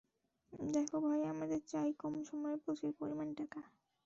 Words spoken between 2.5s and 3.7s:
প্রচুর পরিমাণ টাকা।